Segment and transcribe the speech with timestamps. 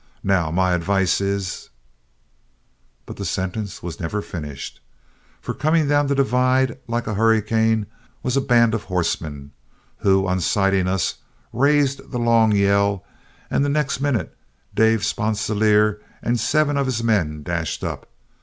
[0.23, 1.69] Now, my advice is"
[3.05, 4.79] But the sentence was never finished,
[5.39, 7.85] for coming down the divide like a hurricane
[8.23, 9.51] was a band of horsemen,
[9.97, 11.17] who, on sighting us,
[11.53, 13.05] raised the long yell,
[13.51, 14.35] and the next minute
[14.73, 18.09] Dave Sponsilier and seven of his men dashed up.